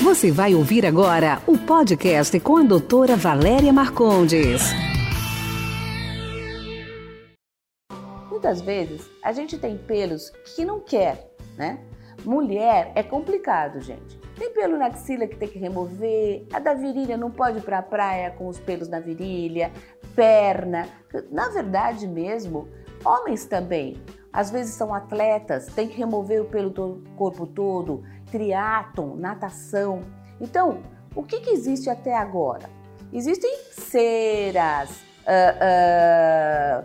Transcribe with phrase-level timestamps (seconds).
[0.00, 4.62] Você vai ouvir agora o podcast com a doutora Valéria Marcondes.
[8.30, 11.80] Muitas vezes a gente tem pelos que não quer, né?
[12.24, 14.16] Mulher é complicado, gente.
[14.38, 17.78] Tem pelo na axila que tem que remover, a da virilha não pode ir para
[17.78, 19.72] a praia com os pelos na virilha,
[20.14, 20.88] perna.
[21.30, 22.68] Na verdade mesmo,
[23.04, 24.00] homens também.
[24.32, 30.02] Às vezes são atletas, tem que remover o pelo do corpo todo, triatlon, natação.
[30.40, 30.82] Então,
[31.14, 32.68] o que, que existe até agora?
[33.12, 34.90] Existem ceras,
[35.24, 36.84] uh,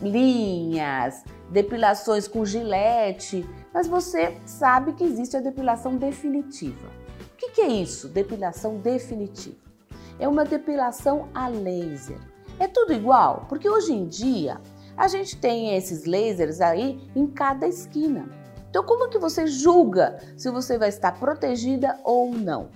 [0.00, 6.88] linhas, depilações com gilete, mas você sabe que existe a depilação definitiva.
[7.32, 9.56] O que, que é isso, depilação definitiva?
[10.18, 12.18] É uma depilação a laser.
[12.58, 14.58] É tudo igual, porque hoje em dia
[14.96, 18.28] a gente tem esses lasers aí em cada esquina.
[18.70, 22.68] Então, como que você julga se você vai estar protegida ou não?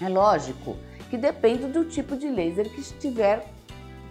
[0.00, 0.76] É lógico
[1.08, 3.46] que depende do tipo de laser que estiver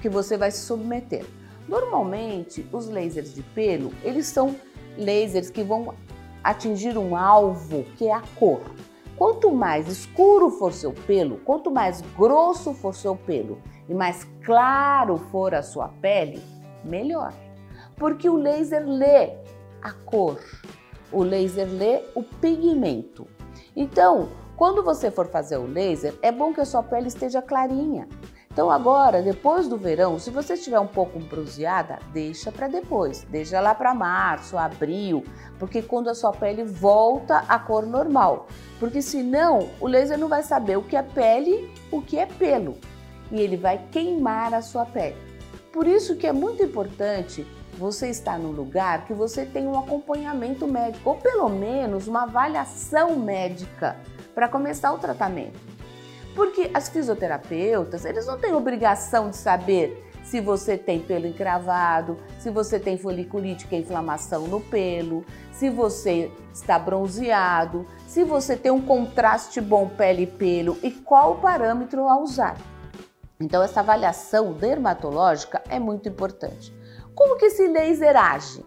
[0.01, 1.25] que você vai se submeter.
[1.67, 4.55] Normalmente, os lasers de pelo, eles são
[4.97, 5.93] lasers que vão
[6.43, 8.61] atingir um alvo que é a cor.
[9.17, 15.17] Quanto mais escuro for seu pelo, quanto mais grosso for seu pelo e mais claro
[15.31, 16.41] for a sua pele,
[16.85, 17.33] melhor.
[17.97, 19.37] Porque o laser lê
[19.81, 20.39] a cor,
[21.11, 23.27] o laser lê o pigmento.
[23.75, 28.07] Então, quando você for fazer o laser, é bom que a sua pele esteja clarinha.
[28.55, 33.59] Então agora, depois do verão, se você estiver um pouco bronzeada, deixa para depois, deixa
[33.59, 35.25] lá para março, abril,
[35.59, 38.47] porque quando a sua pele volta à cor normal.
[38.79, 42.77] Porque senão o laser não vai saber o que é pele, o que é pelo,
[43.29, 45.17] e ele vai queimar a sua pele.
[45.75, 47.45] Por isso que é muito importante
[47.77, 53.17] você estar num lugar que você tenha um acompanhamento médico, ou pelo menos uma avaliação
[53.17, 53.97] médica
[54.33, 55.59] para começar o tratamento.
[56.33, 62.49] Porque as fisioterapeutas, eles não têm obrigação de saber se você tem pelo encravado, se
[62.49, 68.71] você tem foliculite, que é inflamação no pelo, se você está bronzeado, se você tem
[68.71, 72.55] um contraste bom pele e pelo e qual parâmetro a usar.
[73.39, 76.73] Então essa avaliação dermatológica é muito importante.
[77.13, 78.65] Como que esse laser age?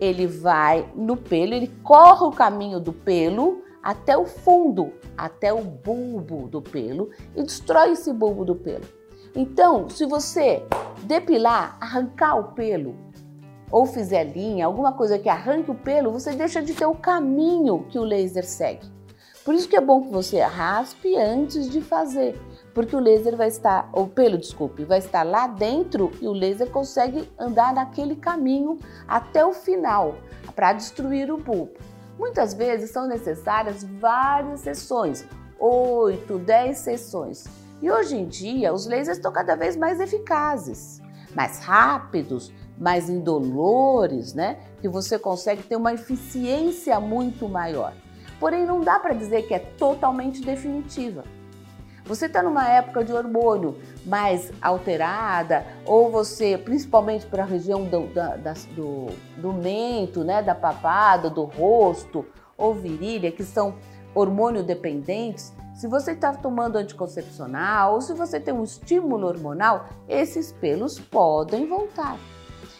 [0.00, 5.62] Ele vai no pelo, ele corre o caminho do pelo até o fundo, até o
[5.62, 8.84] bulbo do pelo e destrói esse bulbo do pelo.
[9.34, 10.64] Então, se você
[11.02, 12.96] depilar, arrancar o pelo
[13.70, 17.86] ou fizer linha, alguma coisa que arranque o pelo, você deixa de ter o caminho
[17.88, 18.86] que o laser segue.
[19.50, 22.40] Por isso que é bom que você raspe antes de fazer,
[22.72, 26.70] porque o laser vai estar, o pelo, desculpe, vai estar lá dentro e o laser
[26.70, 28.78] consegue andar naquele caminho
[29.08, 30.14] até o final
[30.54, 31.72] para destruir o bulbo.
[32.16, 35.26] Muitas vezes são necessárias várias sessões,
[35.58, 37.44] 8, 10 sessões.
[37.82, 41.02] E hoje em dia os lasers estão cada vez mais eficazes,
[41.34, 44.60] mais rápidos, mais indolores, né?
[44.80, 47.92] Que você consegue ter uma eficiência muito maior.
[48.40, 51.22] Porém, não dá para dizer que é totalmente definitiva.
[52.06, 58.06] Você está numa época de hormônio mais alterada, ou você, principalmente para a região do,
[58.08, 58.36] da,
[58.74, 59.06] do,
[59.36, 63.76] do mento, né, da papada, do rosto ou virilha, que são
[64.14, 70.52] hormônio dependentes, se você está tomando anticoncepcional ou se você tem um estímulo hormonal, esses
[70.52, 72.18] pelos podem voltar.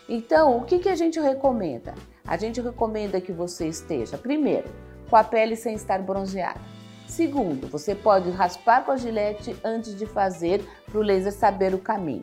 [0.09, 1.94] Então, o que, que a gente recomenda?
[2.27, 4.69] A gente recomenda que você esteja, primeiro,
[5.10, 6.60] com a pele sem estar bronzeada.
[7.06, 11.78] Segundo, você pode raspar com a gilete antes de fazer para o laser saber o
[11.78, 12.22] caminho.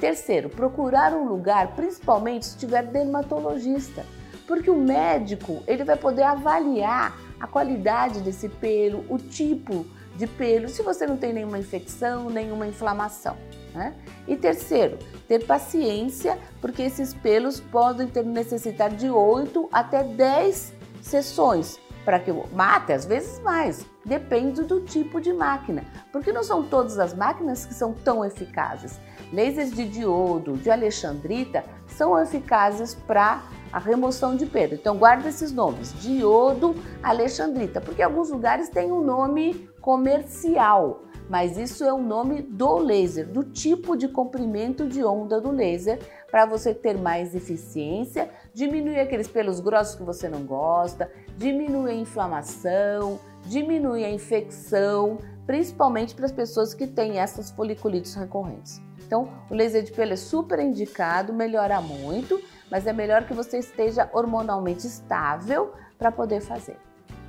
[0.00, 4.06] Terceiro, procurar um lugar, principalmente se tiver dermatologista,
[4.46, 9.84] porque o médico ele vai poder avaliar a qualidade desse pelo, o tipo
[10.16, 13.36] de pelo, se você não tem nenhuma infecção, nenhuma inflamação.
[13.74, 13.94] Né?
[14.26, 20.72] E terceiro, ter paciência, porque esses pelos podem ter necessidade de 8 até 10
[21.02, 26.62] sessões para que mate, às vezes mais, depende do tipo de máquina, porque não são
[26.62, 29.00] todas as máquinas que são tão eficazes.
[29.32, 34.74] Lasers de diodo, de alexandrita, são eficazes para a remoção de pelo.
[34.74, 41.82] Então guarda esses nomes, diodo, alexandrita, porque alguns lugares têm um nome comercial, mas isso
[41.82, 45.98] é o nome do laser, do tipo de comprimento de onda do laser,
[46.30, 51.94] para você ter mais eficiência, diminuir aqueles pelos grossos que você não gosta, diminuir a
[51.94, 58.80] inflamação, diminuir a infecção, principalmente para as pessoas que têm essas foliculites recorrentes.
[59.04, 62.40] Então, o laser de pelo é super indicado, melhora muito,
[62.70, 66.78] mas é melhor que você esteja hormonalmente estável para poder fazer.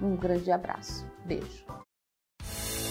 [0.02, 1.06] Um grande abraço.
[1.26, 1.83] Beijo.